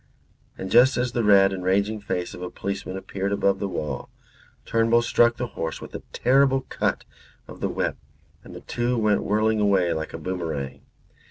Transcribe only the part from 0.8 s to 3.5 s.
as the red and raging face of a policeman appeared